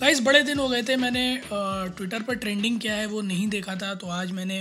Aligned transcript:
Guys 0.00 0.20
बड़े 0.20 0.42
दिन 0.42 0.58
हो 0.58 0.68
गए 0.68 0.82
थे, 0.82 0.94
मैंने 0.96 1.42
ट्विटर 1.96 2.22
पर 2.22 2.34
ट्रेंडिंग 2.34 2.80
क्या 2.80 2.94
है 2.94 3.06
वो 3.06 3.20
नहीं 3.22 3.46
देखा 3.48 3.74
था 3.76 3.94
तो 3.94 4.06
आज 4.06 4.30
मैंने 4.30 4.58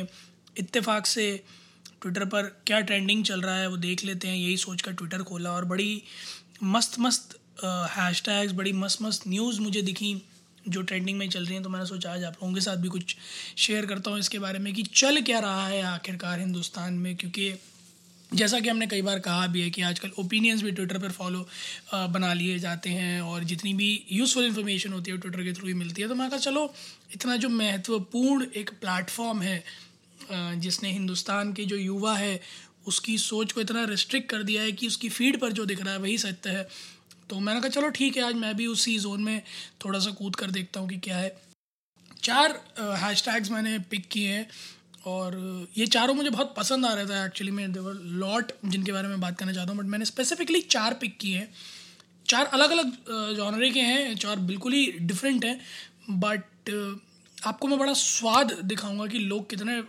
इत्तेफाक 0.57 1.05
से 1.05 1.25
ट्विटर 2.01 2.25
पर 2.25 2.43
क्या 2.67 2.79
ट्रेंडिंग 2.81 3.23
चल 3.25 3.41
रहा 3.41 3.55
है 3.57 3.67
वो 3.67 3.77
देख 3.77 4.03
लेते 4.05 4.27
हैं, 4.27 4.35
यही 4.35 4.57
सोच 4.57 4.81
कर 4.81 4.93
ट्विटर 4.93 5.23
खोला 5.23 5.51
और 5.51 5.65
बड़ी 5.65 6.03
मस्त 6.63 6.99
मस्त 6.99 7.37
हैश 7.91 8.21
टैग्स 8.21 8.53
बड़ी 8.53 8.73
मस्त 8.73 9.01
मस्त 9.01 9.27
न्यूज़ 9.27 9.59
मुझे 9.61 9.81
दिखी 9.81 10.15
जो 10.67 10.81
ट्रेंडिंग 10.81 11.17
में 11.17 11.29
चल 11.29 11.45
रही 11.45 11.53
हैं 11.53 11.63
तो 11.63 11.69
मैंने 11.69 11.85
सोचा 11.85 12.13
आज 12.13 12.23
आप 12.23 12.33
लोगों 12.33 12.53
के 12.55 12.61
साथ 12.61 12.77
भी 12.77 12.89
कुछ 12.89 13.15
शेयर 13.57 13.85
करता 13.85 14.11
हूँ 14.11 14.19
इसके 14.19 14.39
बारे 14.39 14.59
में 14.59 14.73
कि 14.73 14.83
चल 14.83 15.21
क्या 15.21 15.39
रहा 15.39 15.67
है 15.67 15.81
आखिरकार 15.87 16.39
हिंदुस्तान 16.39 16.93
में, 16.93 17.15
क्योंकि 17.15 17.53
जैसा 18.33 18.59
कि 18.59 18.69
हमने 18.69 18.87
कई 18.87 19.01
बार 19.01 19.19
कहा 19.19 19.45
भी 19.47 19.61
है 19.61 19.69
कि 19.69 19.81
आजकल 19.81 20.11
ओपिनियंस 20.19 20.61
भी 20.61 20.71
ट्विटर 20.71 20.97
पर 20.99 21.11
फॉलो 21.11 21.47
बना 21.93 22.33
लिए 22.33 22.57
जाते 22.59 22.89
हैं 22.89 23.21
और 23.21 23.43
जितनी 23.43 23.73
भी 23.73 23.89
यूज़फुल 24.11 24.45
इन्फॉर्मेशन 24.45 24.93
होती 24.93 25.11
है 25.11 25.17
ट्विटर 25.17 25.43
के 25.43 25.53
थ्रू 25.53 25.67
ही 25.67 25.73
मिलती 25.73 26.01
है। 26.01 26.07
तो 26.07 26.15
मैं 26.15 26.29
कहा, 26.29 26.39
चलो, 26.39 26.73
इतना 27.13 27.35
जो 27.35 27.49
महत्वपूर्ण 27.51 28.45
एक 28.55 28.69
प्लेटफॉर्म 28.81 29.41
है 29.41 29.63
जिसने 30.59 30.91
हिंदुस्तान 30.91 31.53
के 31.53 31.65
जो 31.65 31.75
युवा 31.77 32.15
है, 32.17 32.39
उसकी 32.87 33.17
सोच 33.17 33.51
को 33.51 33.61
इतना 33.61 33.83
रिस्ट्रिक्ट 33.85 34.29
कर 34.29 34.43
दिया 34.43 34.61
है 34.61 34.71
कि 34.71 34.87
उसकी 34.87 35.09
फ़ीड 35.09 35.39
पर 35.39 35.51
जो 35.51 35.65
दिख 35.65 35.81
रहा 35.81 35.93
है 35.93 35.99
वही 35.99 36.17
सत्य 36.17 36.49
है। 36.49 36.67
तो 37.29 37.39
मैंने 37.39 37.59
कहा, 37.59 37.69
चलो, 37.69 37.89
ठीक 37.89 38.17
है, 38.17 38.23
आज 38.23 38.35
मैं 38.35 38.55
भी 38.57 38.67
उसी 38.67 38.97
जोन 38.99 39.23
में 39.23 39.41
थोड़ा 39.85 39.99
सा 39.99 40.11
कूद 40.13 40.35
कर 40.35 40.51
देखता 40.51 40.79
हूँ 40.79 40.89
कि 40.89 40.97
क्या 40.99 41.17
है। 41.17 41.35
चार 42.23 42.59
हैश 42.99 43.23
टैग्स 43.25 43.51
मैंने 43.51 43.77
पिक 43.89 44.07
किए 44.07 44.29
हैं। 44.29 44.47
और 45.05 45.35
ये 45.77 45.85
चारों 45.87 46.13
मुझे 46.13 46.29
बहुत 46.29 46.53
पसंद 46.57 46.85
आ 46.85 46.93
रहे 46.93 47.05
थे 47.05 47.25
एक्चुअली 47.25 47.51
मैं 47.51 47.71
देवर 47.73 47.93
लॉट 48.19 48.51
जिनके 48.65 48.91
बारे 48.91 49.07
में 49.07 49.19
बात 49.21 49.37
करना 49.39 49.53
चाहता 49.53 49.71
हूँ 49.71 49.79
बट 49.79 49.85
मैंने 49.85 50.05
स्पेसिफिकली 50.05 50.61
चार 50.71 50.93
पिक 50.93 51.17
किए 51.21 51.37
हैं। 51.37 51.49
चार 52.25 52.45
अलग 52.47 52.71
अलग 52.71 53.35
जॉनरे 53.37 53.69
के 53.71 53.79
हैं, 53.81 54.15
चार 54.15 54.39
बिल्कुल 54.41 54.73
ही 54.73 54.91
डिफरेंट 55.01 55.45
हैं 55.45 55.59
बट 56.11 56.69
आपको 57.37 57.67
मैं 57.67 57.79
बड़ा 57.79 57.93
स्वाद 57.93 58.51
दिखाऊँगा 58.65 59.05
कि 59.07 59.19
लोग 59.21 59.49
कितने 59.49 59.81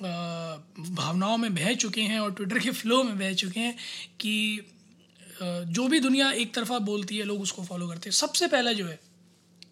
भावनाओं 0.00 1.36
में 1.36 1.54
बह 1.54 1.72
चुके 1.74 2.00
हैं 2.02 2.18
और 2.20 2.34
ट्विटर 2.34 2.58
के 2.58 2.70
फ्लो 2.72 3.02
में 3.02 3.18
बह 3.18 3.32
चुके 3.34 3.60
हैं 3.60 3.74
कि 4.20 4.60
जो 5.40 5.86
भी 5.88 6.00
दुनिया 6.00 6.30
एक 6.32 6.54
तरफा 6.54 6.78
बोलती 6.80 7.18
है, 7.18 7.24
लोग 7.24 7.40
उसको 7.42 7.64
फॉलो 7.64 7.88
करते 7.88 8.08
हैं। 8.08 8.16
सबसे 8.16 8.46
पहला 8.46 8.72
जो 8.72 8.86
है, 8.86 8.98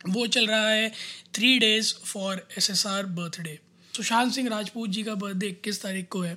वो 0.09 0.27
चल 0.29 0.47
रहा 0.47 0.69
है 0.69 0.91
three 1.35 1.59
days 1.59 1.95
for 2.05 2.47
S 2.59 2.71
S 2.71 2.87
R 2.87 3.07
birthday 3.15 3.59
Sushant 3.97 4.33
Singh 4.33 4.49
Rajput 4.49 4.91
ji 4.91 5.03
का 5.03 5.15
बर्थडे 5.15 5.47
इक्कीस 5.49 5.83
तारीख 5.83 6.09
को 6.11 6.21
है। 6.21 6.37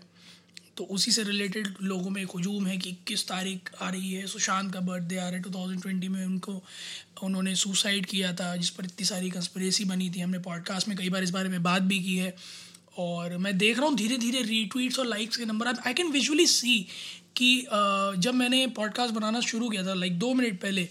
तो 0.78 0.84
उसी 0.96 1.12
से 1.12 1.24
रिलेटेड 1.24 1.68
लोगों 1.82 2.10
में 2.10 2.22
एक 2.22 2.36
हजूम 2.36 2.68
है 2.68 2.78
कि 2.78 2.90
इक्कीस 2.90 3.28
तारीख 3.28 3.72
आ 3.82 3.90
रही 3.90 4.12
है, 4.12 4.28
सुशांत 4.28 4.74
का 4.74 4.80
बर्थडे 4.80 5.18
आ 5.18 5.28
रहा 5.28 5.38
है। 5.38 5.42
टू 5.42 5.50
थाउज़ेंड 5.52 5.82
ट्वेंटी 5.82 6.08
में 6.08 6.26
उनको, 6.26 6.54
उन्होंने 7.24 7.56
सुसाइड 7.56 8.06
किया 8.06 8.32
था, 8.34 8.56
जिस 8.56 8.70
पर 8.70 8.86
इतनी 8.86 9.06
सारी 9.06 9.30
कंस्परेसी 9.30 9.86
बनी 9.86 10.10
थी। 10.10 10.20
हमने 10.20 10.40
पॉडकास्ट 10.40 10.88
में 10.88 10.98
कई 10.98 11.10
बार 11.10 11.24
इस 11.24 11.30
बारे 11.30 11.50
में 11.50 11.62
बात 11.64 11.82
भी 11.82 12.00
की 12.00 12.16
है। 12.18 12.34
और 12.98 13.38
मैं 13.38 13.58
देख 13.58 13.78
रहा 13.78 13.88
हूँ 13.88 13.96
धीरे 13.98 14.18
धीरे 14.18 14.42
रीट्वीट्स 14.44 15.00
और 15.00 15.06
लाइक्स 15.06 15.38
के 15.38 15.46
number 15.46 15.68
I 15.68 15.94
can 15.94 16.12
visually 16.12 16.46
see 16.48 16.80
कि 17.36 17.52
जब 18.18 18.34
मैंने 18.36 18.66
पॉडकास्ट 18.76 19.14
बनाना 19.14 19.40
शुरू 19.42 19.70
किया 19.70 19.86
था 19.86 19.94
लाइक 19.94 20.18
दो 20.20 20.34
मिनट 20.34 20.60
पहले 20.62 20.88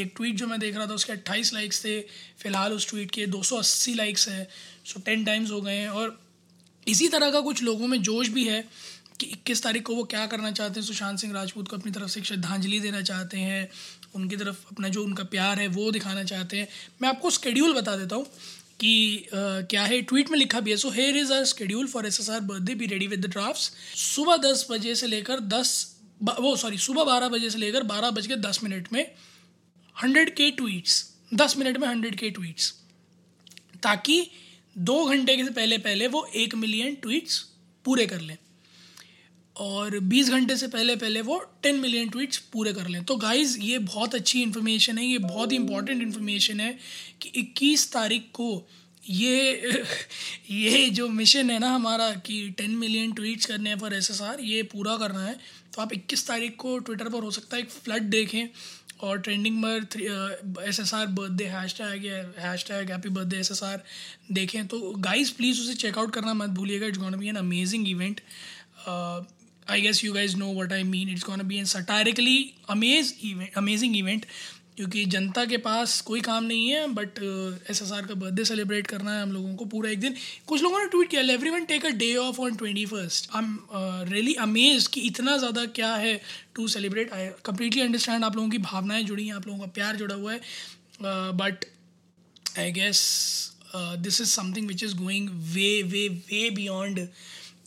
एक 0.00 0.12
ट्वीट 0.16 0.34
जो 0.34 0.46
मैं 0.46 0.60
देख 0.60 0.76
रहा 0.76 0.86
था 0.86 0.94
उसके 0.94 1.12
अट्ठाईस 1.12 1.52
लाइक्स 1.54 1.84
थे। 1.84 2.00
फ़िलहाल 2.42 2.72
उस 2.72 2.88
ट्वीट 2.88 3.10
के 3.10 3.26
280 3.26 3.94
लाइक्स 3.94 4.28
हैं। 4.28 4.46
सो 4.84 5.00
टेन 5.00 5.24
टाइम्स 5.24 5.50
हो 5.50 5.60
गए 5.60 5.76
हैं। 5.76 5.88
और 5.88 6.20
इसी 6.86 7.08
तरह 7.08 7.30
का 7.30 7.40
कुछ 7.40 7.62
लोगों 7.62 7.86
में 7.86 8.02
जोश 8.02 8.28
भी 8.28 8.44
है 8.44 8.64
कि 9.20 9.26
इक्कीस 9.26 9.62
तारीख 9.62 9.82
को 9.82 9.94
वो 9.94 10.04
क्या 10.04 10.26
करना 10.26 10.50
चाहते 10.50 10.80
हैं। 10.80 10.86
सुशांत 10.86 11.18
सिंह 11.18 11.32
राजपूत 11.32 11.68
को 11.68 11.76
अपनी 11.76 11.92
तरफ़ 11.92 12.08
से 12.08 12.22
श्रद्धांजलि 12.22 12.80
देना 12.80 13.02
चाहते 13.02 13.38
हैं। 13.38 13.68
उनकी 14.14 14.36
तरफ़ 14.36 14.64
अपना 14.72 14.88
जो 14.88 15.04
उनका 15.04 15.24
प्यार 15.24 15.58
है 15.58 15.68
वो 15.68 15.90
दिखाना 15.90 16.24
चाहते 16.24 16.56
हैं। 16.56 16.68
मैं 17.02 17.08
आपको 17.08 17.30
स्केड्यूल 17.30 17.72
बता 17.72 17.96
देता 17.96 18.16
हूँ 18.16 18.26
कि 18.80 19.26
uh, 19.26 19.68
क्या 19.70 19.82
है? 19.82 20.02
ट्वीट 20.02 20.30
में 20.30 20.38
लिखा 20.38 20.60
भी 20.60 20.70
है। 20.70 20.76
So 20.76 20.90
here 20.90 21.16
is 21.16 21.32
our 21.32 21.44
schedule 21.44 21.86
for 21.86 22.06
S 22.06 22.20
S 22.20 22.30
R 22.30 22.40
birthday 22.40 22.74
be 22.74 22.86
ready 22.86 23.06
with 23.06 23.26
the 23.26 23.30
draft 23.30 23.72
सुबह 23.96 24.36
दस 24.36 24.66
बजे 24.70 24.94
से 24.94 25.06
लेकर 25.06 25.40
दस 25.40 25.96
वो 26.22 26.56
सॉरी 26.56 26.78
सुबह 26.78 27.04
बारह 27.04 27.28
बजे 27.28 27.50
से 27.50 27.58
लेकर 27.58 27.82
बारह 27.82 28.10
बज 28.10 28.26
के 28.26 28.36
दस 28.36 28.60
मिनट 28.64 28.92
में 28.92 29.04
हंड्रेड 30.02 30.34
के 30.34 30.50
ट्वीट्स 30.50 31.04
दस 31.34 31.56
मिनट 31.56 31.78
में 31.78 31.86
हंड्रेड 31.88 32.16
के 32.16 32.30
ट्वीट्स 32.30 32.72
ताकि 33.82 34.26
दो 34.78 35.04
घंटे 35.04 35.36
के 35.36 35.42
पहले 35.42 35.78
पहले 35.78 36.06
वो 36.06 36.24
एक 36.34 36.54
मिलियन 36.54 36.94
ट्वीट्स 36.94 37.38
पूरे 37.84 38.06
कर 38.06 38.20
लें। 38.20 38.36
और 39.56 39.98
20 40.00 40.28
घंटे 40.30 40.56
से 40.56 40.66
पहले 40.68 40.96
पहले 40.96 41.20
वो 41.20 41.36
10 41.62 41.80
मिलियन 41.80 42.08
ट्वीट्स 42.08 42.38
पूरे 42.52 42.72
कर 42.72 42.88
लें। 42.88 43.04
तो 43.04 43.16
गाइज़ 43.16 43.58
ये 43.60 43.78
बहुत 43.78 44.14
अच्छी 44.14 44.42
इन्फॉर्मेशन 44.42 44.98
है, 44.98 45.06
ये 45.06 45.18
बहुत 45.18 45.52
ही 45.52 45.56
इंपॉर्टेंट 45.56 46.02
इन्फॉर्मेशन 46.02 46.60
है 46.60 46.78
कि 47.22 47.32
21 47.36 47.92
तारीख 47.92 48.30
को 48.32 48.68
ये 49.10 49.72
ये 50.50 50.88
जो 50.90 51.08
मिशन 51.08 51.50
है 51.50 51.58
ना 51.58 51.74
हमारा 51.74 52.10
कि 52.26 52.54
10 52.60 52.74
मिलियन 52.76 53.12
ट्वीट्स 53.12 53.46
करने 53.46 53.70
हैं 53.70 53.78
फॉर 53.78 53.94
एसएसआर 53.94 54.40
ये 54.40 54.62
पूरा 54.62 54.96
करना 54.96 55.24
है। 55.24 55.38
तो 55.74 55.82
आप 55.82 55.92
21 55.92 56.26
तारीख 56.28 56.56
को 56.56 56.78
ट्विटर 56.78 57.08
पर 57.08 57.22
हो 57.22 57.30
सकता 57.30 57.56
है 57.56 57.62
एक 57.62 57.70
फ्लड 57.70 58.02
देखें 58.10 58.48
और 59.02 59.20
ट्रेंडिंग 59.20 59.62
पर 59.64 60.62
S 60.68 60.80
S 60.80 60.94
R 60.94 61.06
birthday 61.18 61.44
hashtag 61.78 62.04
hashtag 62.68 62.90
happy 62.90 63.08
birthday 63.08 63.38
S 63.40 63.50
S 63.52 63.62
R 63.62 63.82
देखें 64.32 64.66
तो 64.66 64.80
गाइज़ 64.98 65.32
प्लीज़ 65.36 65.60
उसे 65.60 65.74
चेकआउट 65.74 66.12
करना 66.14 66.34
मत 66.34 66.50
भूलिएगा। 66.58 66.86
It's 66.86 66.98
gonna 66.98 67.18
be 67.18 67.28
an 67.28 67.36
amazing 67.36 67.88
event 67.88 68.20
I 68.88 69.80
guess 69.80 70.04
you 70.04 70.12
guys 70.12 70.36
know 70.36 70.52
what 70.54 70.72
I 70.72 70.82
mean 70.84 71.08
it's 71.08 71.24
gonna 71.24 71.42
be 71.48 71.58
an 71.58 71.64
satirically 71.72 72.38
amaze 72.70 73.14
event 73.24 73.54
amazing 73.56 73.96
event 73.96 74.26
क्योंकि 74.80 75.04
जनता 75.06 75.44
के 75.44 75.56
पास 75.60 76.00
कोई 76.00 76.20
काम 76.20 76.44
नहीं 76.44 76.68
है 76.68 76.86
बट 76.94 77.18
एस 77.70 77.80
एस 77.82 77.90
आर 77.92 78.06
का 78.06 78.14
बर्थडे 78.14 78.44
सेलिब्रेट 78.44 78.86
करना 78.86 79.14
है 79.14 79.22
हम 79.22 79.32
लोगों 79.32 79.54
को 79.54 79.64
पूरा 79.64 79.90
एक 79.90 80.00
दिन। 80.00 80.14
कुछ 80.48 80.62
लोगों 80.62 80.78
ने 80.78 80.86
ट्वीट 80.86 81.08
किया 81.10 81.22
everyone 81.50 81.64
take 81.64 81.84
a 81.86 81.88
day 81.96 82.14
off 82.16 82.40
on 82.40 82.54
twenty 82.56 82.84
first 82.86 83.28
I 83.30 83.42
am 83.42 83.58
really 84.12 84.34
amaze 84.40 84.86
कि 84.86 85.00
इतना 85.08 85.36
ज़्यादा 85.36 85.64
क्या 85.78 85.94
है 85.96 86.14
to 86.56 86.68
celebrate 86.68 87.12
I 87.12 87.28
completely 87.44 87.82
understand 87.82 88.24
आप 88.24 88.36
लोगों 88.36 88.48
की 88.48 88.58
भावनाएँ 88.60 89.04
जुड़ी 89.04 89.26
हैं, 89.26 89.34
आप 89.34 89.46
लोगों 89.46 89.60
का 89.60 89.66
प्यार 89.74 89.96
जुड़ा 89.96 90.14
हुआ 90.14 90.32
है। 90.32 90.40
But 91.34 91.64
I 92.58 92.72
guess 92.72 93.02
this 93.76 94.20
is 94.20 94.28
something 94.30 94.68
which 94.68 94.84
is 94.84 94.96
going 94.96 95.28
way 95.54 95.82
way 95.84 96.08
way 96.08 96.48
beyond 96.52 97.06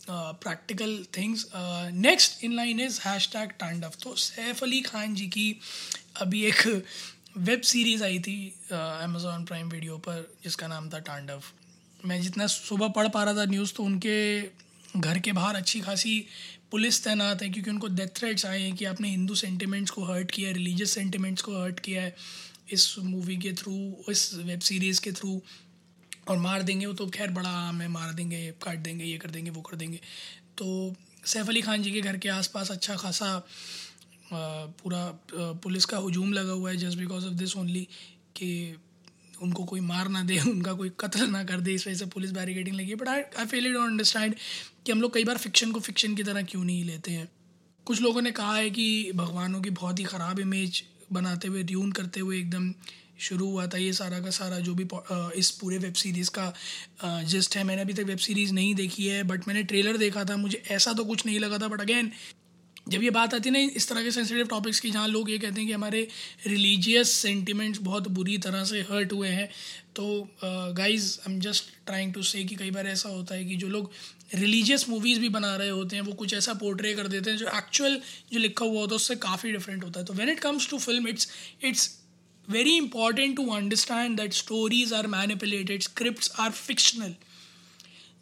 practical 0.08 0.96
things 1.16 1.46
next 1.54 2.44
in 2.44 2.52
line 2.56 2.80
is 2.80 3.00
hashtag 3.32 3.50
Tandav 3.60 3.92
तो 4.02 4.14
सैफ 4.16 4.62
अली 4.62 4.80
खान 4.82 5.14
जी 5.14 5.26
की 5.28 5.48
अभी 6.22 6.44
एक 6.46 6.66
वेब 7.38 7.60
सीरीज़ 7.62 8.04
आई 8.04 8.18
थी 8.20 8.36
अमेज़ोन 8.72 9.44
प्राइम 9.44 9.68
वीडियो 9.68 9.96
पर, 9.98 10.34
जिसका 10.44 10.66
नाम 10.68 10.88
था 10.90 10.98
टांडव 11.00 11.42
मैं 12.00 12.20
जितना 12.22 12.46
सुबह 12.46 12.88
पढ़ 12.88 13.08
पा 13.08 13.22
रहा 13.24 13.34
था 13.34 13.44
न्यूज़ 13.50 13.72
तो 13.74 13.82
उनके 13.82 14.18
घर 14.96 15.18
के 15.18 15.32
बाहर 15.32 15.56
अच्छी 15.56 15.80
खासी 15.80 16.20
पुलिस 16.70 17.02
तैनात 17.04 17.42
है, 17.42 17.48
क्योंकि 17.48 17.70
उनको 17.70 17.88
डेथ 17.88 18.08
थ्रेट्स 18.16 18.46
आए 18.46 18.60
हैं 18.60 18.74
कि 18.76 18.84
आपने 18.84 19.08
हिंदू 19.10 19.34
सेंटिमेंट्स 19.34 19.90
को 19.90 20.04
हर्ट 20.04 20.30
किया 20.30 20.48
है 20.48 20.54
रिलीजियस 20.54 20.94
सेंटिमेंट्स 20.94 21.42
को 21.42 21.60
हर्ट 21.62 21.80
किया 21.80 22.02
है, 22.02 22.14
इस 22.72 22.94
मूवी 22.98 23.36
के 23.36 23.52
थ्रू 23.52 23.74
इस 24.10 24.30
वेब 24.34 24.60
सीरीज़ 24.60 25.00
के 25.00 25.12
थ्रू 25.12 25.40
और 26.28 26.38
मार 26.38 26.62
देंगे 26.62 26.86
वो 26.86 26.92
तो 26.92 27.06
खैर 27.06 27.30
बड़ा 27.30 27.48
आम 27.48 27.80
है, 27.80 27.88
मार 27.88 28.12
देंगे, 28.12 28.50
काट 28.62 28.78
देंगे, 28.78 29.04
ये 29.04 29.18
कर 29.18 29.30
देंगे, 29.30 29.50
वो 29.50 29.62
कर 29.62 29.76
देंगे। 29.76 30.00
तो 30.58 30.94
सैफ 31.24 31.48
अली 31.48 31.62
खान 31.62 31.82
जी 31.82 31.90
के 31.92 32.00
घर 32.00 32.16
के 32.16 32.28
आसपास 32.28 32.70
अच्छा 32.70 32.96
खासा 32.96 33.38
पूरा 34.32 35.04
पुलिस 35.62 35.84
का 35.84 35.98
हजूम 35.98 36.32
लगा 36.32 36.52
हुआ 36.52 36.70
है 36.70 36.76
just 36.76 36.98
because 36.98 37.26
of 37.26 37.34
this 37.34 37.56
only 37.56 37.86
कि 38.36 38.76
उनको 39.42 39.64
कोई 39.64 39.80
मार 39.80 40.08
ना 40.08 40.22
दे, 40.22 40.38
उनका 40.50 40.72
कोई 40.72 40.90
कत्ल 41.00 41.26
ना 41.30 41.44
कर 41.44 41.60
दे, 41.60 41.74
इस 41.74 41.86
वजह 41.86 41.96
से 41.96 42.06
पुलिस 42.06 42.30
बैरिकेडिंग 42.30 42.76
लगी 42.76 42.94
but 42.94 43.08
I 43.08 43.22
I 43.38 43.46
fail 43.46 43.72
don't 43.72 43.86
understand 43.86 44.34
कि 44.86 44.92
हम 44.92 45.00
लोग 45.00 45.14
कई 45.14 45.24
बार 45.24 45.38
फिक्शन 45.38 45.72
को 45.72 45.80
फिक्शन 45.80 46.14
की 46.14 46.22
तरह 46.22 46.42
क्यों 46.42 46.64
नहीं 46.64 46.84
लेते 46.84 47.12
हैं। 47.12 47.28
कुछ 47.86 48.00
लोगों 48.02 48.22
ने 48.22 48.30
कहा 48.30 48.56
है 48.56 48.70
कि 48.70 49.12
भगवानों 49.14 49.60
की 49.60 49.70
बहुत 49.70 49.98
ही 49.98 50.04
ख़राब 50.04 50.38
इमेज 50.40 50.82
बनाते 51.12 51.48
हुए 51.48 51.62
ड्यून 51.62 51.92
करते 51.92 52.20
हुए 52.20 52.38
एकदम 52.38 52.72
शुरू 53.18 53.46
हुआ 53.46 53.66
था 53.66 53.78
ये 53.78 53.92
सारा 53.92 54.20
का 54.20 54.30
सारा 54.32 54.58
जो 54.60 54.74
भी 54.74 54.86
इस 55.38 55.50
पूरे 55.60 55.78
वेब 55.78 55.94
सीरीज़ 55.94 56.30
का 56.38 56.52
जिस्ट 57.24 57.56
है। 57.56 57.64
मैंने 57.64 57.82
अभी 57.82 57.92
तक 57.92 58.04
वेब 58.04 58.18
सीरीज़ 58.20 58.52
नहीं 58.54 58.74
देखी 58.74 59.06
है 59.06 59.22
बट 59.24 59.48
मैंने 59.48 59.62
ट्रेलर 59.64 59.96
देखा 59.98 60.24
था। 60.24 60.36
मुझे 60.36 60.62
ऐसा 60.70 60.92
तो 60.92 61.04
कुछ 61.04 61.26
नहीं 61.26 61.38
लगा 61.40 61.58
था 61.58 61.68
बट 61.68 61.80
अगेन 61.80 62.10
जब 62.88 63.02
ये 63.02 63.10
बात 63.10 63.34
आती 63.34 63.48
है 63.48 63.52
ना 63.52 63.58
इस 63.76 63.88
तरह 63.88 64.02
के 64.02 64.10
सेंसिटिव 64.10 64.46
टॉपिक्स 64.46 64.80
की, 64.80 64.90
जहाँ 64.90 65.08
लोग 65.08 65.30
ये 65.30 65.38
कहते 65.38 65.60
हैं 65.60 65.66
कि 65.66 65.72
हमारे 65.72 66.06
रिलीजियस 66.46 67.10
सेंटिमेंट्स 67.12 67.80
बहुत 67.82 68.08
बुरी 68.10 68.36
तरह 68.38 68.64
से 68.64 68.80
हर्ट 68.90 69.12
हुए 69.12 69.28
हैं 69.28 69.48
तो 69.96 70.04
guys 70.44 71.18
I 71.20 71.32
am 71.32 71.38
just 71.40 71.70
trying 71.86 72.12
to 72.14 72.22
say 72.24 72.44
कि 72.44 72.54
कई 72.56 72.70
बार 72.70 72.86
ऐसा 72.86 73.08
होता 73.08 73.34
है 73.34 73.44
कि 73.44 73.56
जो 73.56 73.68
लोग 73.68 73.90
रिलीजियस 74.34 74.88
मूवीज़ 74.88 75.20
भी 75.20 75.28
बना 75.30 75.54
रहे 75.56 75.68
होते 75.70 75.96
हैं, 75.96 76.02
वो 76.02 76.12
कुछ 76.14 76.34
ऐसा 76.34 76.54
पोर्ट्रे 76.56 76.94
कर 76.94 77.08
देते 77.08 77.30
हैं 77.30 77.36
जो 77.38 77.46
एक्चुअल 77.48 78.00
जो 78.32 78.38
लिखा 78.38 78.64
हुआ 78.64 78.80
होता 78.80 78.92
है, 78.92 78.96
उससे 78.96 79.16
काफ़ी 79.18 79.52
डिफरेंट 79.52 79.84
होता 79.84 80.00
है। 80.00 80.06
तो 80.06 80.14
when 80.14 80.28
it 80.30 80.40
comes 80.40 80.68
to 80.70 80.78
film 80.78 81.08
it's 81.08 81.28
it's 81.64 81.88
very 82.48 82.76
important 82.76 83.36
to 83.36 83.46
understand 83.52 84.16
that 84.16 84.32
stories 84.32 84.92
are 84.92 85.06
manipulated 85.08 85.82
script 85.82 86.30
are 86.40 86.50
fictional 86.52 87.14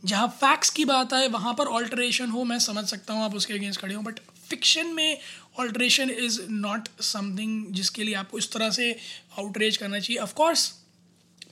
जहाँ 0.02 0.28
फैक्ट्स 0.30 0.70
की 0.70 0.84
बात 0.84 1.12
आए, 1.14 1.26
वहाँ 1.28 1.54
पर 1.54 1.66
ऑल्टरेशन 1.68 2.30
हो, 2.30 2.44
मैं 2.44 2.58
समझ 2.60 2.84
सकता 2.86 3.14
हूँ 3.14 3.24
आप 3.24 3.34
उसके 3.34 3.54
अगेंस्ट 3.54 3.80
खड़े 3.80 3.94
हो 3.94 4.02
बट 4.02 4.18
फिक्शन 4.48 4.86
में 4.94 5.18
ऑल्ट्रेशन 5.60 6.10
इज़ 6.10 6.40
नॉट 6.50 6.88
समथिंग 7.02 7.72
जिसके 7.74 8.04
लिए 8.04 8.14
आपको 8.14 8.38
इस 8.38 8.50
तरह 8.52 8.70
से 8.70 8.90
आउटरेज 9.38 9.76
करना 9.76 9.98
चाहिए। 9.98 10.20
ऑफकोर्स 10.22 10.72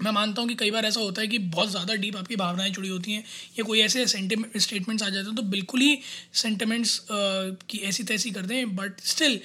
मैं 0.03 0.11
मानता 0.13 0.41
हूँ 0.43 0.49
कि 0.49 0.55
कई 0.55 0.71
बार 0.71 0.85
ऐसा 0.85 1.01
होता 1.01 1.21
है 1.23 1.29
कि 1.29 1.39
बहुत 1.39 1.71
ज़्यादा 1.71 1.95
डीप 1.95 2.17
आपकी 2.17 2.37
भावनाएँ 2.37 2.71
जुड़ी 2.71 2.89
होती 2.89 3.13
हैं, 3.13 3.25
या 3.59 3.65
कोई 3.65 3.81
ऐसे 3.81 4.07
सेंटिमेंट 4.07 4.57
स्टेटमेंट्स 4.59 5.03
आ 5.03 5.09
जाते 5.09 5.27
हैं 5.27 5.37
तो 5.37 5.43
बिल्कुल 5.51 5.81
ही 5.81 5.99
सेंटिमेंट्स 6.35 7.01
की 7.11 7.79
ऐसी 7.85 8.05
तैसी 8.05 8.31
कर 8.31 8.47
दें 8.47 8.77
बट 8.77 9.01
स्टिल 9.05 9.41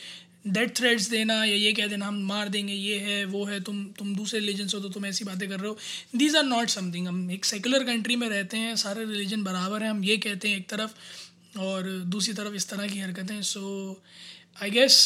डेथ 0.46 0.76
थ्रेड्स 0.78 1.10
देना 1.10 1.34
या 1.36 1.56
ये 1.56 1.72
कह 1.74 1.88
देना, 1.88 2.06
हम 2.08 2.18
मार 2.24 2.50
देंगे, 2.50 2.74
ये 2.74 2.98
है, 3.00 3.24
वो 3.26 3.44
है, 3.46 3.60
तुम 3.62 3.84
तुम 3.98 4.16
दूसरे 4.16 4.40
रिलीजन 4.40 4.68
से 4.68 4.78
हो 4.78 4.84
तो 4.84 4.90
तुम 4.90 5.06
ऐसी 5.06 5.26
बातें 5.26 5.48
कर 5.50 5.60
रहे 5.60 5.70
हो। 5.70 5.78
दीज 6.16 6.36
आर 6.36 6.44
नॉट 6.46 6.70
समथिंग 6.70 7.08
हम 7.08 7.30
एक 7.32 7.46
सेकुलर 7.46 7.84
कंट्री 7.84 8.16
में 8.16 8.28
रहते 8.30 8.58
हैं, 8.58 8.76
सारे 8.78 9.06
रिलीजन 9.06 9.44
बराबर 9.44 9.84
हैं, 9.84 9.90
हम 9.90 10.04
ये 10.04 10.18
कहते 10.20 10.50
हैं 10.50 10.58
एक 10.58 10.70
तरफ़ 10.70 10.94
और 11.60 11.90
दूसरी 12.08 12.34
तरफ़ 12.34 12.56
इस 12.56 12.70
तरह 12.70 12.88
की 12.88 13.00
हरकतें 13.00 13.42
सो 13.44 14.02
आई 14.64 14.70
गेस 14.72 14.98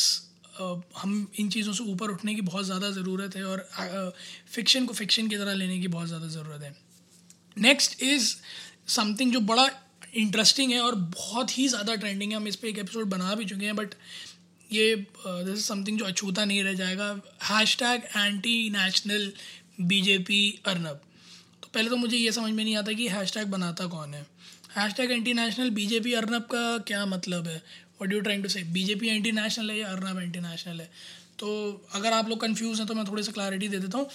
हम 0.98 1.28
इन 1.40 1.50
चीज़ों 1.50 1.74
से 1.74 1.84
ऊपर 1.86 2.10
उठने 2.10 2.34
की 2.36 2.42
बहुत 2.44 2.66
ज़्यादा 2.66 2.90
ज़रूरत 2.92 3.36
है 3.36 3.44
और 3.46 4.14
फिक्शन 4.48 4.86
को 4.86 4.94
फिक्शन 4.94 5.28
की 5.28 5.38
तरह 5.38 5.54
लेने 5.56 5.80
की 5.80 5.88
बहुत 5.90 6.08
ज़्यादा 6.08 6.28
ज़रूरत 6.30 6.62
है। 6.62 6.76
नेक्स्ट 7.58 8.02
इज़ 8.04 8.34
समथिंग 8.90 9.32
जो 9.34 9.40
बड़ा 9.42 9.70
इंटरेस्टिंग 10.16 10.72
है 10.72 10.82
और 10.82 10.96
बहुत 10.96 11.58
ही 11.58 11.68
ज़्यादा 11.68 11.96
ट्रेंडिंग 11.96 12.32
है। 12.32 12.38
हम 12.38 12.48
इस 12.48 12.56
पर 12.56 12.68
एक 12.68 12.78
एपिसोड 12.78 13.10
बना 13.10 13.36
भी 13.36 13.46
चुके 13.46 13.66
हैं 13.66 13.76
बट 13.76 13.94
ये 14.72 14.96
दिस 15.20 15.68
समथिंग 15.68 15.98
जो 16.00 16.06
अछूता 16.06 16.46
नहीं 16.46 16.64
रह 16.64 16.74
जाएगा। 16.76 17.10
Hashtag 17.78 18.02
anti 18.18 18.70
national 18.70 19.32
BJP 19.82 20.42
Arnab 20.68 21.02
तो 21.64 21.70
पहले 21.74 21.90
तो 21.90 21.98
मुझे 21.98 22.18
ये 22.18 22.32
समझ 22.32 22.52
में 22.52 22.64
नहीं 22.64 22.76
आता 22.78 22.92
कि 22.94 23.08
हैश 23.10 23.34
टैग 23.34 23.48
बनाता 23.50 23.86
कौन 23.88 24.14
है। 24.14 24.26
Hashtag 24.94 25.12
anti 25.12 25.34
national 25.34 25.70
BJP 25.72 26.14
Arnab 26.14 26.44
का 26.52 26.78
क्या 26.88 27.06
मतलब 27.08 27.48
है? 27.48 27.62
What 28.02 28.14
you 28.14 28.20
trying 28.22 28.44
to 28.44 28.50
say 28.50 28.64
BJP 28.74 29.08
anti 29.08 29.32
national 29.34 29.72
है 29.72 29.78
या 29.78 29.88
अर्नब 29.88 30.20
एंटी 30.20 30.40
नेशनल 30.40 30.82
है? 30.82 30.90
तो 31.40 31.48
अगर 31.96 32.14
आप 32.14 32.30
लोग 32.30 32.40
कन्फ्यूज़ 32.42 32.80
हैं 32.80 32.88
तो 32.88 32.94
मैं 32.94 33.06
थोड़ी 33.08 33.24
सी 33.24 33.32
क्लैरिटी 33.32 33.68
दे 33.68 33.80
देता 33.80 33.98
हूँ। 33.98 34.10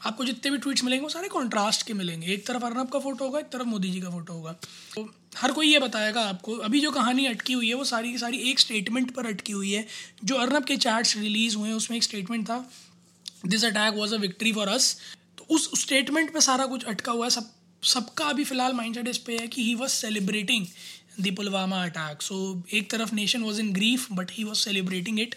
आपको 0.00 0.24
जितने 0.24 0.50
भी 0.50 0.58
ट्वीट्स 0.58 0.84
मिलेंगे, 0.84 1.02
वो 1.02 1.08
सारे 1.08 1.28
कॉन्ट्रास्ट 1.28 1.86
के 1.86 1.94
मिलेंगे। 1.94 2.32
एक 2.32 2.46
तरफ़ 2.46 2.64
अर्नब 2.64 2.88
का 2.88 2.98
फ़ोटो 2.98 3.24
होगा, 3.24 3.38
एक 3.38 3.48
तरफ़ 3.48 3.66
मोदी 3.66 3.90
जी 3.90 4.00
का 4.00 4.10
फ़ोटो 4.10 4.32
होगा। 4.32 4.52
तो 4.94 5.08
हर 5.36 5.52
कोई 5.52 5.68
ये 5.68 5.78
बताएगा 5.78 6.20
आपको, 6.20 6.56
अभी 6.58 6.80
जो 6.80 6.90
कहानी 6.90 7.26
अटकी 7.26 7.52
हुई 7.52 7.68
है, 7.68 7.74
वो 7.74 7.84
सारी 7.84 8.12
की 8.12 8.18
सारी 8.18 8.38
एक 8.50 8.60
स्टेटमेंट 8.60 9.10
पर 9.10 9.26
अटकी 9.26 9.52
हुई 9.52 9.72
है। 9.72 9.86
जो 10.24 10.36
अर्नब 10.36 10.64
के 10.64 10.76
चैट्स 10.76 11.16
रिलीज़ 11.16 11.56
हुए 11.56 11.68
हैं, 11.68 11.76
उसमें 11.76 11.96
एक 11.96 12.02
स्टेटमेंट 12.02 12.48
था 12.48 12.58
this 13.46 13.64
attack 13.64 13.94
was 13.94 14.14
a 14.14 14.18
victory 14.18 14.52
for 14.52 14.68
us 14.68 14.96
तो 15.38 15.46
उस 15.50 15.70
स्टेटमेंट 15.80 16.32
पर 16.34 16.40
सारा 16.40 16.66
कुछ 16.66 16.84
अटका 16.84 17.12
हुआ 17.12 17.26
है। 17.26 17.30
सब, 17.30 17.50
सबका 17.82 18.24
अभी 18.24 18.44
फ़िलहाल 18.44 18.72
माइंड 18.72 18.94
सेट 18.94 19.08
इस 19.08 19.18
पे 19.18 19.38
है 19.38 19.46
कि 19.48 19.64
he 19.64 19.74
was 19.74 19.90
celebrating 19.92 20.66
the 21.20 21.34
Pulwama 21.36 21.82
attack 21.84 22.22
so 22.22 22.36
एक 22.74 22.90
तरफ़ 22.90 23.14
nation 23.14 23.42
was 23.42 23.60
in 23.60 23.72
grief 23.72 24.06
but 24.12 24.30
he 24.32 24.44
was 24.44 24.58
celebrating 24.58 25.20
it 25.20 25.34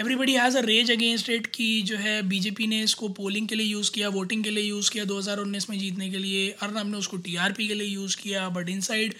everybody 0.00 0.34
has 0.34 0.56
a 0.58 0.60
rage 0.60 0.90
against 0.90 1.28
it 1.30 1.46
कि 1.54 1.64
जो 1.82 1.96
है 1.98 2.20
बीजेपी 2.22 2.66
ने 2.66 2.80
इसको 2.82 3.08
पोलिंग 3.14 3.46
के 3.48 3.54
लिए 3.54 3.66
यूज़ 3.66 3.90
किया 3.92 4.08
वोटिंग 4.08 4.44
के 4.44 4.50
लिए 4.50 4.64
यूज़ 4.64 4.90
किया 4.90 5.04
2019 5.04 5.68
में 5.70 5.78
जीतने 5.78 6.10
के 6.10 6.18
लिए। 6.18 6.50
अर्नब 6.62 6.90
ने 6.90 6.96
उसको 6.96 7.16
टीआरपी 7.18 7.66
के 7.68 7.74
लिए 7.74 7.88
यूज़ 7.88 8.16
किया 8.16 8.48
बट 8.48 8.68
इनसाइड 8.68 9.14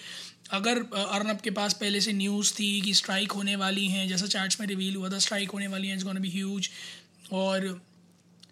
अगर 0.51 0.79
अर्नब 0.99 1.41
के 1.45 1.51
पास 1.51 1.75
पहले 1.81 2.01
से 2.01 2.13
न्यूज़ 2.13 2.53
थी 2.55 2.71
कि 2.81 2.95
स्ट्राइक 2.95 3.33
होने 3.33 3.57
वाली 3.57 3.87
हैं, 3.87 4.07
जैसा 4.09 4.27
चार्ट्स 4.27 4.61
में 4.61 4.67
रिवील 4.67 4.95
हुआ 4.97 5.11
था 5.11 5.19
स्ट्राइक 5.19 5.51
होने 5.51 5.67
वाली 5.67 5.89
हैं 5.89 5.95
इट्स 5.95 6.05
गोना 6.05 6.21
बी 6.21 6.31
ह्यूज 6.31 6.71
और 7.33 7.67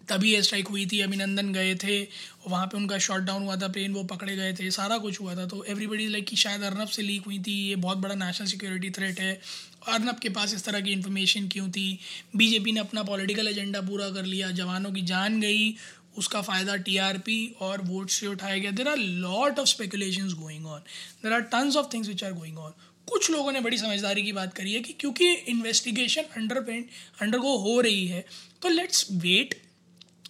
तभी 0.09 0.33
एयर 0.33 0.43
स्ट्राइक 0.43 0.67
हुई 0.67 0.85
थी, 0.85 0.99
अभिनंदन 1.01 1.51
गए 1.53 1.75
थे 1.75 2.01
वहाँ 2.47 2.65
पे 2.67 2.77
उनका 2.77 2.97
शॉट 2.97 3.21
डाउन 3.21 3.43
हुआ 3.43 3.55
था 3.55 3.67
प्लेन 3.67 3.93
वो 3.93 4.03
पकड़े 4.05 4.35
गए 4.35 4.53
थे, 4.53 4.69
सारा 4.71 4.97
कुछ 4.97 5.19
हुआ 5.21 5.35
था। 5.35 5.45
तो 5.45 5.63
एवरीबडी 5.63 6.07
लाइक 6.07 6.25
कि 6.25 6.35
शायद 6.35 6.61
अर्नब 6.61 6.87
से 6.87 7.01
लीक 7.01 7.25
हुई 7.25 7.39
थी, 7.39 7.57
ये 7.69 7.75
बहुत 7.77 7.97
बड़ा 7.97 8.15
नेशनल 8.15 8.47
सिक्योरिटी 8.47 8.89
थ्रेट 8.89 9.19
है। 9.19 9.39
अर्नब 9.87 10.19
के 10.19 10.29
पास 10.29 10.53
इस 10.53 10.65
तरह 10.65 10.81
की 10.81 10.91
इन्फॉर्मेशन 10.91 11.47
क्यों 11.47 11.69
थी? 11.69 11.99
बीजेपी 12.35 12.71
ने 12.71 12.79
अपना 12.79 13.03
पॉलिटिकल 13.03 13.47
एजेंडा 13.47 13.81
पूरा 13.81 14.09
कर 14.09 14.25
लिया, 14.25 14.51
जवानों 14.51 14.91
की 14.91 15.01
जान 15.03 15.39
गई, 15.41 15.75
उसका 16.17 16.41
फ़ायदा 16.41 16.75
टीआरपी 16.75 17.55
और 17.61 17.81
वोट 17.81 18.09
से 18.09 18.27
उठाया 18.27 18.57
गया। 18.57 18.71
There 18.71 18.87
are 18.87 18.97
lot 18.97 19.59
of 19.59 19.67
speculation 19.67 20.33
going 20.33 20.65
on 20.65 20.79
there 21.23 21.33
are 21.33 21.41
tons 21.51 21.75
of 21.75 21.93
things 21.93 22.07
which 22.07 22.23
are 22.23 22.33
going 22.33 22.57
on 22.57 22.73
कुछ 23.07 23.29
लोगों 23.31 23.51
ने 23.51 23.59
बड़ी 23.61 23.77
समझदारी 23.77 24.23
की 24.23 24.31
बात 24.31 24.53
करी 24.53 24.73
है 24.73 24.79
कि 24.79 24.93
क्योंकि 24.93 25.31
इन्वेस्टिगेशन 25.47 26.21
अंडर 26.37 26.59
पेंट 26.61 26.89
अंडर 27.21 27.37
गो 27.37 27.55
हो 27.57 27.79
रही 27.81 28.05
है 28.07 28.25
तो 28.61 28.69
let's 28.69 29.05
wait 29.11 29.55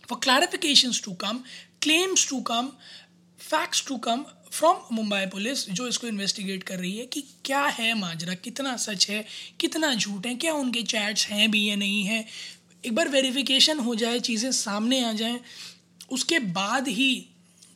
for 0.08 0.18
clarifications 0.18 1.02
to 1.02 1.14
come, 1.16 1.44
claims 1.82 2.26
to 2.26 2.42
come, 2.52 2.72
facts 3.40 3.86
to 3.92 4.00
come 4.10 4.26
from 4.52 4.96
Mumbai 4.96 5.26
police 5.26 5.70
जो 5.70 5.88
इसको 5.88 6.08
इन्वेस्टिगेट 6.08 6.64
कर 6.64 6.78
रही 6.80 6.98
है 6.98 7.06
कि 7.06 7.22
क्या 7.46 7.64
है 7.68 7.94
माजरा 7.94 8.34
कितना 8.34 8.76
सच 8.78 9.10
है 9.10 9.26
कितना 9.60 9.94
झूठ 9.96 10.26
है 10.26 10.36
क्या 10.36 10.54
उनके 10.54 10.82
चैट्स 10.84 11.26
हैं 11.28 11.50
भी 11.52 11.64
या 11.70 11.76
नहीं 11.76 12.04
है। 12.04 12.26
एक 12.86 12.96
बार 12.96 13.10
वेरिफिकेशन 13.10 13.80
हो 13.80 13.96
जाए 13.96 14.20
चीज़ें 14.20 14.52
सामने 14.52 15.04
आ 15.06 15.12
जाएँ 15.14 15.40
उसके 16.12 16.40
बाद 16.40 16.88
ही 16.88 17.10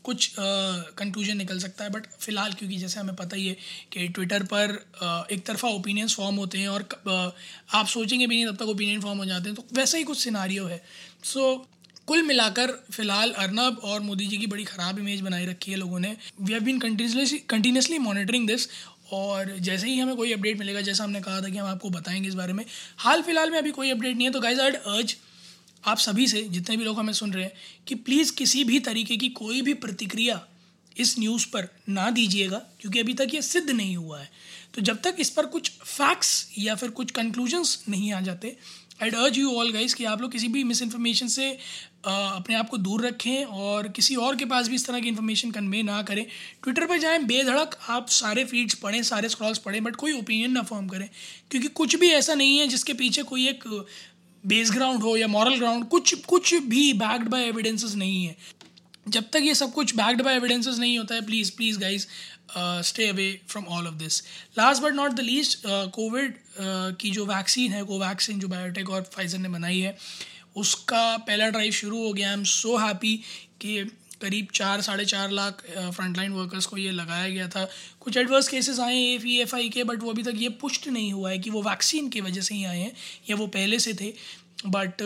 कुछ 0.04 0.30
कंक्लूजन 0.40 1.38
निकल 1.38 1.60
सकता 1.60 1.84
है। 1.84 1.90
बट 1.90 2.08
फ़िलहाल 2.20 2.54
क्योंकि 2.54 2.78
जैसे 2.78 3.00
हमें 3.00 3.16
पता 3.16 3.36
ही 3.36 3.48
है 3.48 3.58
कि 3.92 4.08
ट्विटर 4.08 4.44
पर 4.44 4.74
uh, 5.04 5.32
एक 5.32 5.46
तरफा 5.46 5.68
ओपिनियंस 5.68 6.16
फॉर्म 6.16 6.36
होते 6.36 6.58
हैं 6.58 6.70
और 6.70 6.88
uh, 7.08 7.76
आप 7.76 7.88
सोचेंगे 7.88 8.28
भी 8.28 8.36
नहीं 8.36 8.54
तब 8.54 8.56
तक 8.56 8.70
ओपिनियन 8.70 9.02
फॉर्म 9.02 9.20
हो 9.20 9.26
जाते 9.26 9.50
हैं 9.50 9.56
तो 9.56 9.66
वैसा 9.74 9.98
ही 9.98 10.04
कुछ 10.04 10.20
सिनारियो 10.20 10.66
है। 10.66 10.82
सो 11.24 11.54
so, 11.54 11.81
कुल 12.08 12.22
मिलाकर 12.24 12.72
फ़िलहाल 12.92 13.32
अर्नब 13.32 13.80
और 13.84 14.00
मोदी 14.00 14.26
जी 14.28 14.38
की 14.38 14.48
बड़ी 14.48 14.64
ख़राब 14.64 15.00
इमेज 15.00 15.22
बनाई 15.22 15.46
रखी 15.46 15.72
है 15.72 15.78
लोगों 15.78 16.00
ने। 16.00 16.16
We 16.42 16.54
have 16.54 16.64
been 16.64 16.80
continuously 16.80 17.40
continuously 17.40 17.98
monitoring 17.98 18.48
this 18.48 18.68
और 19.14 19.56
जैसे 19.60 19.88
ही 19.88 19.98
हमें 20.00 20.16
कोई 20.16 20.34
अपडेट 20.34 20.60
मिलेगा, 20.60 20.82
जैसा 20.82 21.04
हमने 21.04 21.22
कहा 21.22 21.42
था 21.42 21.50
कि 21.50 21.58
हम 21.58 21.68
आपको 21.68 21.90
बताएँगे 21.90 22.28
इस 22.28 22.34
बारे 22.34 22.54
में, 22.54 22.66
हाल 22.98 23.22
फ़िलहाल 23.22 23.52
में 23.52 23.58
अभी 23.58 23.72
कोई 23.72 23.90
अपडेट 23.90 24.16
नहीं 24.16 24.28
है। 24.28 24.34
तो 24.34 24.40
गाइज़ 24.40 24.62
आइड 24.62 24.76
अर्ज़ 24.76 25.16
आप 25.86 25.98
सभी 25.98 26.28
से, 26.28 26.42
जितने 26.42 26.78
भी 26.78 26.84
लोग 26.84 27.00
हमें 27.00 27.14
सुन 27.14 27.34
रहे 27.34 27.44
हैं, 27.44 27.52
कि 27.88 27.96
प्लीज़ 27.96 28.34
किसी 28.34 28.64
भी 28.64 28.80
तरीके 28.80 29.18
की 29.18 29.30
कोई 29.30 29.62
भी 29.62 29.74
प्रतिक्रिया 29.74 30.48
इस 30.98 31.20
न्यूज़ 31.20 31.46
पर 31.46 31.68
ना 31.90 32.10
दीजिएगा, 32.10 32.58
क्योंकि 32.58 33.00
अभी 33.00 33.14
तक 33.14 33.34
ये 33.34 33.42
सिद्ध 33.42 33.70
नहीं 33.70 33.98
हुआ 33.98 34.20
है। 34.20 34.30
तो 34.74 34.82
जब 34.82 35.02
तक 35.02 35.16
इस 35.20 35.30
पर 35.30 35.46
कुछ 35.46 35.72
फैक्ट्स 35.72 36.48
या 36.58 36.76
फिर 36.76 36.90
कुछ 36.90 37.12
कंक्लूजन्स 37.12 37.84
नहीं 37.90 38.14
आ 38.14 38.22
जाते 38.22 38.58
आई 39.04 39.10
अर्ज़ 39.10 39.40
यू 39.40 39.52
ऑल 39.52 39.72
गाइज़ 39.72 39.96
कि 39.96 40.06
आप 40.06 40.22
लोग 40.22 40.32
किसी 40.32 40.48
भी 40.48 40.64
मिस 40.64 40.82
इन्फॉर्मेशन 40.82 41.28
से 41.28 41.58
आ, 42.08 42.12
अपने 42.30 42.56
आप 42.56 42.70
को 42.70 42.78
दूर 42.78 43.06
रखें 43.06 43.46
और 43.46 43.88
किसी 43.88 44.16
और 44.16 44.36
के 44.36 44.46
पास 44.46 44.68
भी 44.68 44.76
इस 44.76 44.86
तरह 44.88 45.00
की 45.00 45.08
इन्फॉर्मेशन 45.08 45.52
कन्वे 45.52 45.82
ना 45.84 46.02
करें। 46.02 46.24
ट्विटर 46.64 46.86
पर 46.86 46.98
जाएँ 46.98 47.20
बेधड़क 47.24 47.78
आप 47.90 48.10
सारे 48.10 48.46
फीड्स 48.46 48.74
पढ़ें 48.74 49.02
सारे 49.04 49.30
स्क्रॉल्स 49.30 49.58
पढ़ें 49.58 49.84
बट 49.84 49.96
कोई 49.96 50.14
ओपिनियन 50.14 50.52
ना 50.52 50.62
फॉर्म 50.62 50.88
करें। 50.88 51.10
क्योंकि 51.52 51.68
कुछ 51.68 51.96
भी 51.96 52.10
ऐसा 52.12 52.34
नहीं 52.34 52.58
है 52.60 52.68
जिसके 52.68 52.94
पीछे 52.94 53.24
कोई 53.24 53.48
एक 53.48 53.68
बेस 54.44 54.72
ग्राउंड 54.72 55.02
हो 55.02 55.16
या 55.18 55.28
मॉरल 55.28 55.56
ग्राउंड 55.56 55.86
कुछ 55.86 56.14
कुछ 56.26 56.54
भी 56.54 56.92
बैक्ड 56.94 57.30
बाय 57.30 57.44
एविडेंसेस 57.44 57.96
नहीं 57.96 58.26
है। 58.26 58.36
जब 59.06 59.30
तक 59.34 59.42
ये 59.44 59.54
सब 59.56 59.72
कुछ 59.74 59.96
बैक्ड 59.96 60.22
बाय 60.22 60.36
एविडेंसेस 60.36 60.78
नहीं 60.78 60.98
होता 60.98 61.16
है 61.16 61.22
please 61.26 61.52
please 61.52 61.80
guys 61.80 62.06
stay 62.88 63.08
away 63.08 63.30
from 63.50 63.66
all 63.68 63.88
of 63.88 63.96
this 63.96 64.22
last 64.58 64.84
but 64.84 64.94
not 64.94 65.12
the 65.12 65.20
least 65.22 65.62
Covid 65.68 66.36
की 67.00 67.12
जो 67.12 67.26
वैक्सीन 67.26 67.72
है 67.72 67.84
कोवैक्सीन 67.86 68.40
जो 68.40 68.48
बायोटेक 68.48 68.90
और 68.90 69.10
फाइजर 69.16 69.38
ने 69.38 69.50
बनाई 69.50 69.80
है, 69.80 69.98
उसका 70.56 71.18
पहला 71.18 71.50
ड्राइव 71.50 71.72
शुरू 71.74 72.04
हो 72.04 72.14
गया। 72.14 72.28
आई 72.28 72.34
एम 72.34 72.44
सो 72.46 72.78
हैप्पी 72.78 73.16
कि 73.62 73.84
करीब 74.22 74.48
चार, 74.54 74.82
साढ़े 74.82 75.06
चार 75.06 75.32
लाख 75.32 75.64
फ्रंटलाइन 75.70 76.32
वर्कर्स 76.32 76.66
को 76.66 76.78
ये 76.78 76.92
लगाया 76.92 77.30
गया 77.30 77.48
था। 77.48 77.68
कुछ 78.00 78.18
एडवर्स 78.18 78.48
केसेस 78.48 78.80
आए 78.80 78.96
हैं 78.96 79.16
एफ़ 79.16 79.26
ई 79.28 79.38
एफ़ 79.42 79.56
आई 79.56 79.70
के 79.70 79.84
बट 79.84 80.04
वो 80.04 80.12
अभी 80.12 80.24
तक 80.24 80.34
ये 80.36 80.50
पुष्ट 80.62 80.88
नहीं 80.88 81.12
हुआ 81.14 81.30
है 81.32 81.40
कि 81.40 81.50
वो 81.50 81.62
वैक्सीन 81.64 82.10
की 82.10 82.22
वजह 82.22 82.42
से 82.42 82.56
ही 82.56 82.64
आए 82.66 82.80
हैं, 82.80 82.92
या 83.30 83.36
वो 83.36 83.48
पहले 83.50 83.80
से 83.80 83.94
थे। 83.94 84.14
बट 84.68 85.02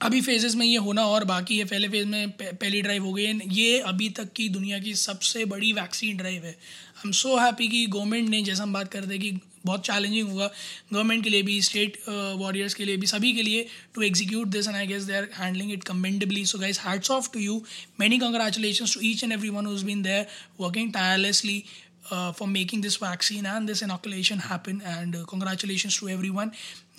अभी 0.00 0.20
फेजेस 0.20 0.54
में 0.54 0.64
ये 0.66 0.76
होना 0.76 1.02
और 1.06 1.24
बाकी 1.24 1.58
है। 1.58 1.64
पहले 1.64 1.88
फ़ेज़ 1.88 2.06
में 2.06 2.30
पहली 2.32 2.80
ड्राइव 2.82 3.04
हो 3.04 3.12
गई 3.12 3.24
है। 3.24 3.40
ये 3.54 3.78
अभी 3.80 4.08
तक 4.18 4.32
की 4.36 4.48
दुनिया 4.48 4.78
की 4.78 4.94
सबसे 4.94 5.44
बड़ी 5.44 5.72
वैक्सीन 5.72 6.16
ड्राइव 6.16 6.44
है। 6.44 6.50
आई 6.50 7.02
एम 7.06 7.12
सो 7.12 7.36
हैप्पी 7.38 7.68
कि 7.68 7.86
गवर्नमेंट 7.86 8.28
ने 8.28 8.42
जैसा 8.42 8.62
हम 8.62 8.72
बात 8.72 8.90
करते 8.92 9.14
हैं 9.14 9.20
कि 9.22 9.38
बहुत 9.66 9.84
चैलेंजिंग 9.86 10.28
होगा 10.28 10.46
गवर्नमेंट 10.92 11.22
के 11.24 11.30
लिए 11.30 11.42
भी 11.42 11.60
स्टेट 11.62 11.96
वॉरियर्स 12.08 12.72
uh, 12.72 12.78
के 12.78 12.84
लिए 12.84 12.96
भी 12.96 13.06
सभी 13.06 13.32
के 13.32 13.42
लिए 13.42 13.66
to 13.94 14.02
execute 14.02 14.48
this 14.48 14.68
and 14.68 14.76
I 14.76 14.86
guess 14.86 15.02
they 15.02 15.16
are 15.16 15.28
handling 15.36 15.72
it 15.72 15.84
commendably 15.84 16.44
so 16.46 16.58
guys 16.58 16.80
hats 16.80 17.10
off 17.10 17.30
to 17.32 17.40
you 17.40 17.62
many 18.00 18.18
congratulation 18.18 18.86
to 18.94 19.00
each 19.04 19.24
and 19.24 19.32
every 19.32 19.48
one 19.48 19.66
who's 19.66 19.82
been 19.82 20.02
there 20.02 20.26
working 20.60 20.92
tirelessly 20.92 21.62
for 22.10 22.48
making 22.48 22.82
this 22.82 23.02
vaccine 23.02 23.46
and 23.46 23.66
this 23.66 23.82
inoculation 23.82 24.38
happen 24.40 24.80
and 24.86 25.22
congratulation 25.24 25.90
to 26.00 26.08
every 26.08 26.30
one 26.30 26.50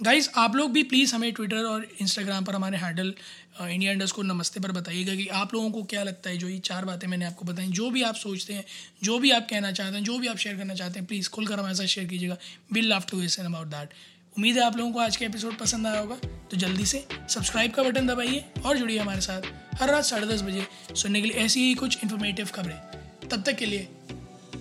guys 0.02 0.30
आप 0.36 0.56
लोग 0.56 0.72
भी 0.72 0.84
please 0.84 1.14
हमें 1.16 1.32
Twitter 1.34 1.66
और 1.66 1.88
Instagram 2.02 2.46
पर 2.46 2.56
हमारे 2.56 2.78
handle 2.78 3.14
India 3.62 3.92
Indus 3.92 4.12
को 4.12 4.22
नमस्ते 4.24 4.60
पर 4.60 4.72
बताइएगा 4.72 5.16
कि 5.16 5.28
आप 5.34 5.54
लोगों 5.54 5.70
को 5.72 5.84
क्या 5.84 6.04
लगता 6.04 6.30
है 6.30 6.38
जो 6.38 6.50
ये 6.50 6.58
चार 6.60 6.86
बातें 6.86 7.08
मैंने 7.08 7.26
आपको 7.26 7.46
बताई। 7.46 7.68
जो 7.68 7.90
भी 7.90 8.02
आप 8.04 8.16
सोचते 8.16 8.54
हैं, 8.54 8.66
जो 9.04 9.20
भी 9.20 9.32
आप 9.32 9.48
कहना 9.50 9.72
चाहते 9.72 9.96
हैं, 9.96 10.04
जो 10.04 10.18
भी 10.18 10.28
आप 10.28 10.38
शेयर 10.38 10.58
करना 10.58 10.74
चाहते 10.74 11.00
हैं 11.00 11.08
प्लीज़ 11.08 11.30
खुलकर 11.30 11.60
हमारे 11.60 11.76
साथ 11.76 11.86
शेयर 11.86 12.08
कीजिएगा। 12.08 12.38
Will 12.74 12.92
love 12.94 13.04
to 13.12 13.22
listen 13.22 13.46
about 13.46 13.68
that 13.68 13.94
उम्मीद 14.38 14.58
है 14.58 14.64
आप 14.64 14.78
लोगों 14.78 14.92
को 14.92 15.00
आज 15.00 15.18
के 15.18 15.26
एपिसोड 15.26 15.58
पसंद 15.58 15.88
आया 15.88 16.00
होगा। 16.00 16.16
तो 16.52 16.58
जल्दी 16.58 16.86
से 16.86 17.06
सब्सक्राइब 17.30 17.72
का 17.72 17.84
बटन 17.84 18.08
दबाइए 18.08 18.46
और 18.66 18.78
जुड़िए 18.78 19.00
हमारे 19.00 19.22
साथ। 19.22 19.42
हर 19.82 19.92
रात 19.92 20.06
साढ़े 20.06 20.28
दस 20.28 20.42
बजे 20.42 20.66
सुनने 20.96 21.22
के 21.22 21.28
लिए 21.28 21.38
ऐसी 21.38 21.60
ही 21.60 21.74
कुछ 21.74 21.98
इन्फॉर्मेटिव 22.04 22.50
खबरें। 22.56 23.30
तब 23.30 23.44
तक 23.44 23.56
के 23.56 23.66
लिए 23.66 23.88